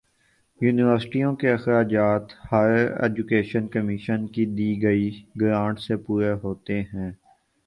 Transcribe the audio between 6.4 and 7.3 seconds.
ہوتے ہیں